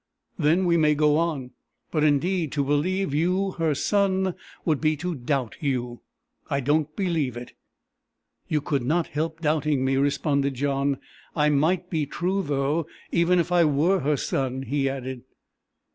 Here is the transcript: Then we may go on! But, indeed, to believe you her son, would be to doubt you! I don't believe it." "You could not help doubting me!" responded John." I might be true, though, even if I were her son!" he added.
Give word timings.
Then 0.39 0.65
we 0.65 0.77
may 0.77 0.95
go 0.95 1.15
on! 1.17 1.51
But, 1.91 2.03
indeed, 2.03 2.51
to 2.53 2.63
believe 2.63 3.13
you 3.13 3.51
her 3.59 3.75
son, 3.75 4.33
would 4.65 4.81
be 4.81 4.97
to 4.97 5.13
doubt 5.13 5.57
you! 5.59 6.01
I 6.49 6.59
don't 6.59 6.95
believe 6.95 7.37
it." 7.37 7.53
"You 8.47 8.61
could 8.61 8.81
not 8.81 9.09
help 9.09 9.41
doubting 9.41 9.85
me!" 9.85 9.97
responded 9.97 10.55
John." 10.55 10.97
I 11.35 11.49
might 11.49 11.91
be 11.91 12.07
true, 12.07 12.41
though, 12.41 12.87
even 13.11 13.37
if 13.37 13.51
I 13.51 13.63
were 13.63 13.99
her 13.99 14.17
son!" 14.17 14.63
he 14.63 14.89
added. 14.89 15.21